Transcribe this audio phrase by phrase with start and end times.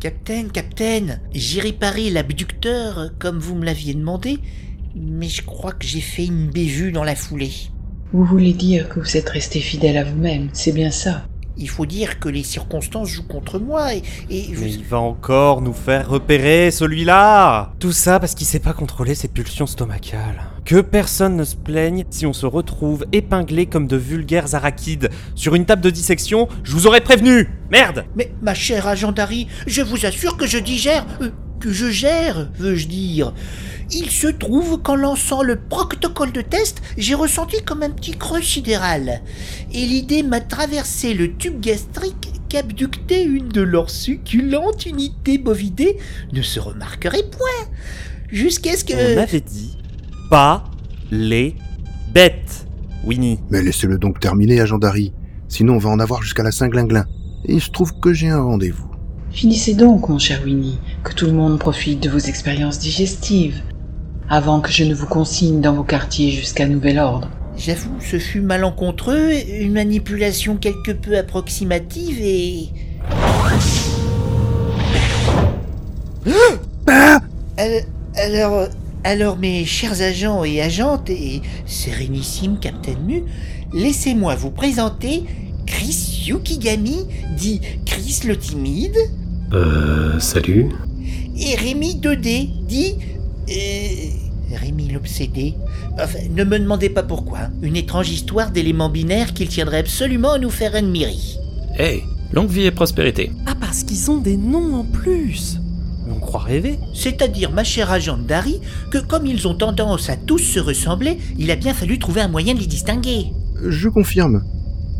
[0.00, 4.38] Capitaine, capitaine, j'ai réparé l'abducteur comme vous me l'aviez demandé,
[4.96, 7.52] mais je crois que j'ai fait une bévue dans la foulée.
[8.14, 11.26] Vous voulez dire que vous êtes resté fidèle à vous-même, c'est bien ça
[11.58, 14.98] Il faut dire que les circonstances jouent contre moi et, et vous- Mais il va
[15.00, 20.40] encore nous faire repérer celui-là Tout ça parce qu'il sait pas contrôler ses pulsions stomacales.
[20.64, 25.54] Que personne ne se plaigne si on se retrouve épinglé comme de vulgaires arachides sur
[25.54, 29.82] une table de dissection, je vous aurais prévenu Merde Mais ma chère agent Harry, je
[29.82, 33.34] vous assure que je digère, euh, que je gère, veux-je dire.
[33.92, 38.42] Il se trouve qu'en lançant le protocole de test, j'ai ressenti comme un petit creux
[38.42, 39.22] sidéral.
[39.72, 45.98] Et l'idée m'a traversé le tube gastrique qu'abducter une de leurs succulentes unités bovidées
[46.32, 47.68] ne se remarquerait point.
[48.30, 49.16] Jusqu'à ce que...
[49.16, 49.76] On avait dit
[50.30, 50.64] pas
[51.10, 51.56] les
[52.14, 52.66] bêtes,
[53.04, 53.40] Winnie.
[53.50, 55.12] Mais laissez-le donc terminer, agent Dari.
[55.48, 57.04] Sinon, on va en avoir jusqu'à la Saint-Glinglin.
[57.44, 58.88] Et il se trouve que j'ai un rendez-vous.
[59.32, 63.60] Finissez donc, mon cher Winnie, que tout le monde profite de vos expériences digestives,
[64.28, 67.28] avant que je ne vous consigne dans vos quartiers jusqu'à nouvel ordre.
[67.56, 72.68] J'avoue, ce fut malencontreux, une manipulation quelque peu approximative et...
[77.58, 77.80] Euh,
[78.16, 78.68] alors,
[79.04, 83.22] alors, mes chers agents et agentes et sérénissime Captain Mu,
[83.72, 85.24] laissez-moi vous présenter
[85.66, 87.06] Chris Yukigami,
[87.36, 88.96] dit Chris le timide,
[89.52, 90.68] Euh, salut.
[91.38, 92.94] et Rémi 2D, dit...
[93.50, 95.54] Euh, Rémi l'obsédé.
[95.94, 97.38] Enfin, ne me demandez pas pourquoi.
[97.62, 101.14] Une étrange histoire d'éléments binaires qu'il tiendrait absolument à nous faire admirer.
[101.78, 103.30] Hey, longue vie et prospérité.
[103.46, 105.59] Ah parce qu'ils ont des noms en plus
[106.10, 110.38] On croit rêver C'est-à-dire, ma chère agente Dari, que comme ils ont tendance à tous
[110.38, 113.32] se ressembler, il a bien fallu trouver un moyen de les distinguer.
[113.66, 114.42] Je confirme.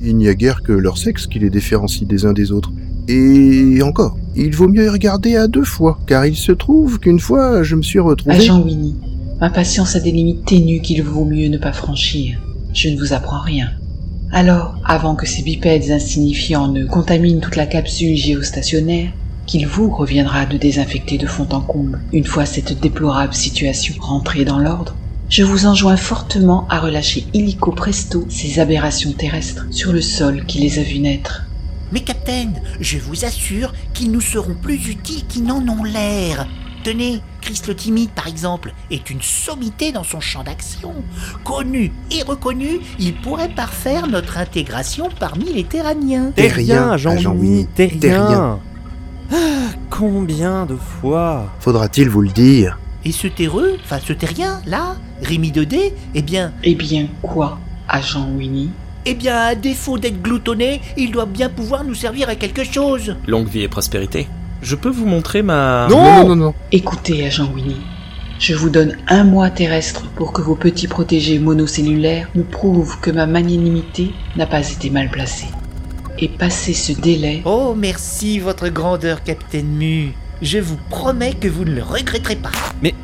[0.03, 2.72] Il n'y a guère que leur sexe qui les différencie des uns des autres.
[3.08, 7.19] Et encore, il vaut mieux y regarder à deux fois, car il se trouve qu'une
[7.19, 8.36] fois, je me suis retrouvé...
[8.36, 8.97] Agent Winnie,
[9.41, 12.38] ma patience a des limites ténues qu'il vaut mieux ne pas franchir.
[12.72, 13.70] Je ne vous apprends rien.
[14.32, 19.10] Alors, avant que ces bipèdes insignifiants ne contaminent toute la capsule géostationnaire,
[19.50, 24.44] qu'il vous reviendra de désinfecter de fond en comble une fois cette déplorable situation rentrée
[24.44, 24.94] dans l'ordre,
[25.28, 30.61] je vous enjoins fortement à relâcher illico presto ces aberrations terrestres sur le sol qui
[30.61, 31.47] les a vues naître.
[31.91, 36.47] Mais capitaine, je vous assure qu'ils nous seront plus utiles qu'ils n'en ont l'air.
[36.84, 40.94] Tenez, Chris le timide par exemple, est une sommité dans son champ d'action.
[41.43, 46.31] Connu et reconnu, il pourrait parfaire notre intégration parmi les Terraniens.
[46.37, 48.61] T'es rien, rien,
[49.33, 54.97] Ah, combien de fois Faudra-t-il vous le dire Et ce terreux, enfin ce terrien, là,
[55.23, 57.59] Rémi 2D, eh bien, Eh bien, quoi,
[57.89, 58.71] agent Winnie
[59.07, 63.17] eh bien, à défaut d'être gloutonné, il doit bien pouvoir nous servir à quelque chose.
[63.27, 64.29] Longue vie et prospérité.
[64.61, 65.89] Je peux vous montrer ma...
[65.89, 66.55] Non non, non, non.
[66.71, 67.81] Écoutez, agent Winnie,
[68.39, 73.11] je vous donne un mois terrestre pour que vos petits protégés monocellulaires me prouvent que
[73.11, 75.49] ma magnanimité n'a pas été mal placée.
[76.19, 80.12] Et passé ce délai, Oh, merci, votre grandeur, Capitaine Mu.
[80.43, 82.50] Je vous promets que vous ne le regretterez pas.
[82.82, 82.94] Mais,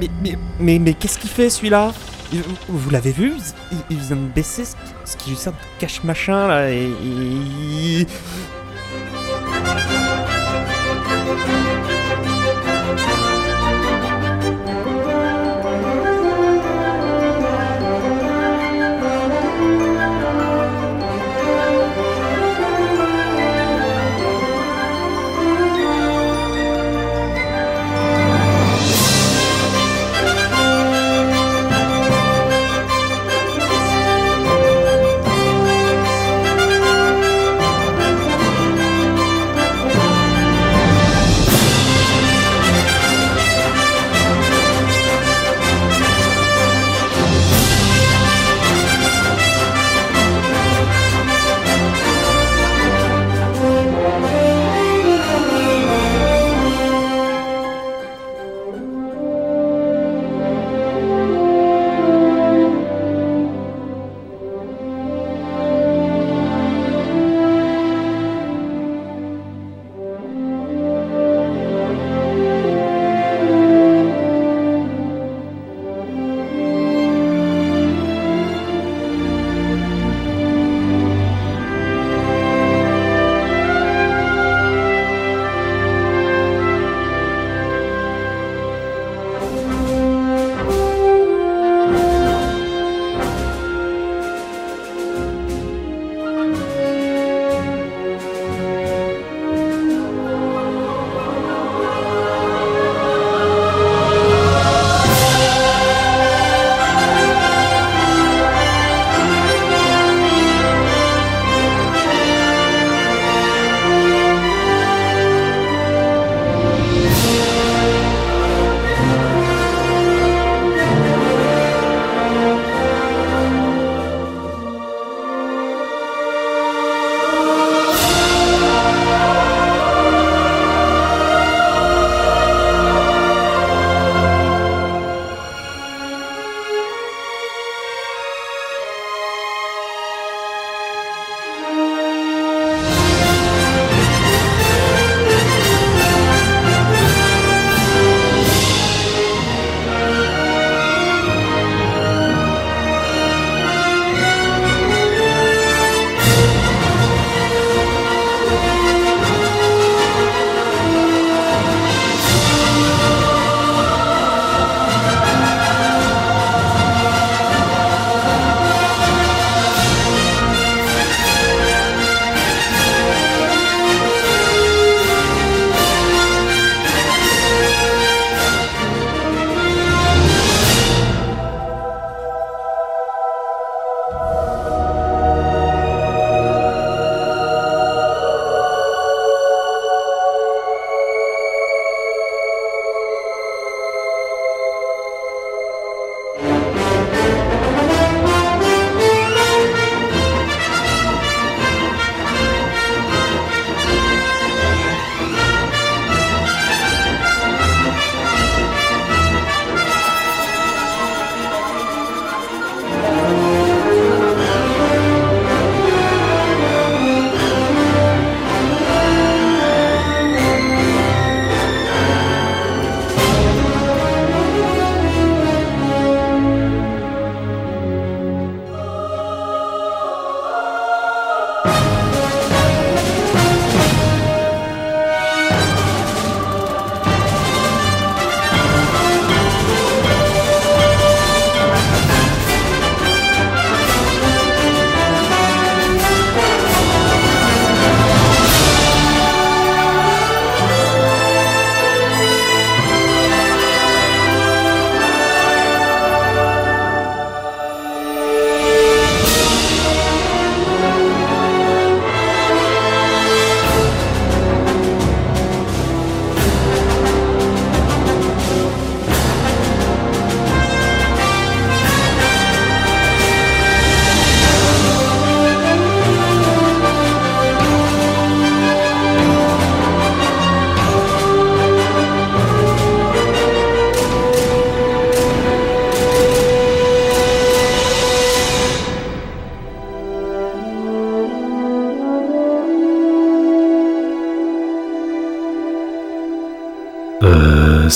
[0.00, 1.92] mais, mais, mais, mais qu'est-ce qu'il fait celui-là?
[2.32, 3.34] Il- Vous l'avez vu?
[3.70, 4.74] Il, il vient de baisser ce,
[5.04, 8.06] ce qui lui sert de cache-machin là et...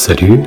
[0.09, 0.41] salut.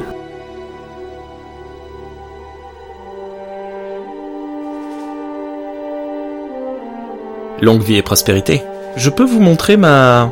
[7.62, 8.64] Longue vie et prospérité.
[8.96, 10.32] Je peux vous montrer ma...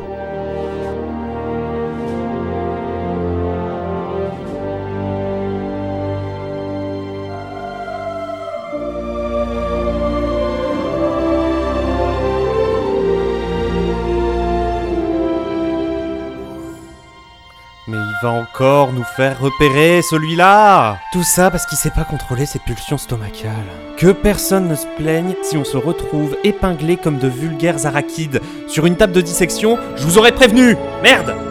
[18.22, 20.98] va encore nous faire repérer celui-là.
[21.14, 23.52] Tout ça parce qu'il sait pas contrôler ses pulsions stomacales.
[23.98, 28.42] Que personne ne se plaigne si on se retrouve épinglé comme de vulgaires arachides.
[28.68, 30.76] Sur une table de dissection, je vous aurais prévenu.
[31.04, 31.49] Merde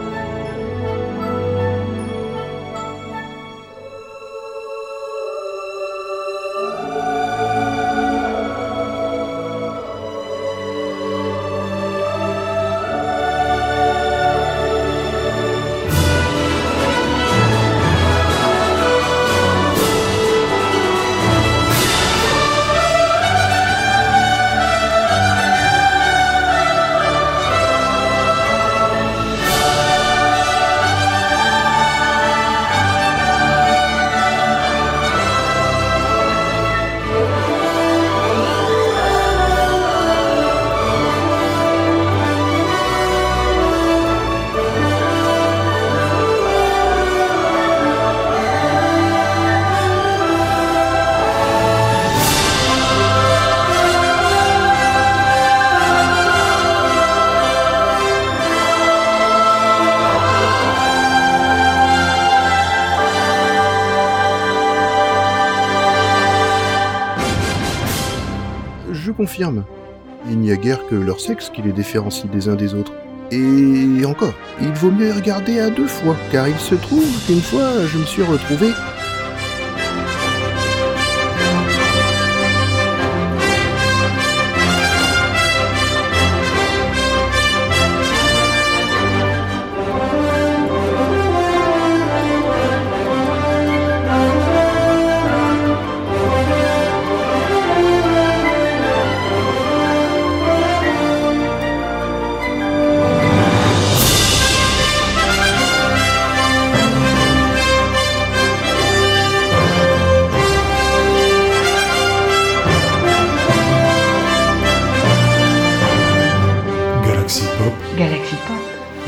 [70.29, 72.93] Il n'y a guère que leur sexe qui les différencie des uns des autres.
[73.31, 77.85] Et encore, il vaut mieux regarder à deux fois, car il se trouve qu'une fois,
[77.85, 78.71] je me suis retrouvé...